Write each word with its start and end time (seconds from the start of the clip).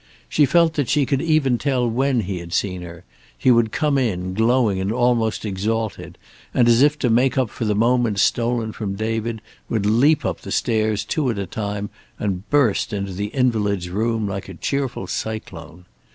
She 0.27 0.47
felt 0.47 0.73
that 0.73 0.89
she 0.89 1.05
could 1.05 1.21
even 1.21 1.59
tell 1.59 1.87
when 1.87 2.21
he 2.21 2.39
had 2.39 2.53
seen 2.53 2.81
her; 2.81 3.03
he 3.37 3.51
would 3.51 3.71
come 3.71 3.99
in, 3.99 4.33
glowing 4.33 4.79
and 4.79 4.91
almost 4.91 5.45
exalted, 5.45 6.17
and, 6.55 6.67
as 6.67 6.81
if 6.81 6.97
to 6.97 7.09
make 7.11 7.37
up 7.37 7.51
for 7.51 7.65
the 7.65 7.75
moments 7.75 8.23
stolen 8.23 8.71
from 8.71 8.95
David, 8.95 9.43
would 9.69 9.85
leap 9.85 10.25
up 10.25 10.41
the 10.41 10.51
stairs 10.51 11.05
two 11.05 11.29
at 11.29 11.37
a 11.37 11.45
time 11.45 11.91
and 12.17 12.49
burst 12.49 12.93
into 12.93 13.13
the 13.13 13.27
invalid's 13.27 13.91
room 13.91 14.27
like 14.27 14.49
a 14.49 14.55
cheerful 14.55 15.05
cyclone. 15.05 15.85